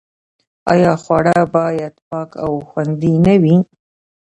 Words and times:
آیا 0.73 0.93
خواړه 1.03 1.39
باید 1.55 1.93
پاک 2.09 2.29
او 2.45 2.53
خوندي 2.69 3.13
نه 3.25 3.35
وي؟ 3.41 3.55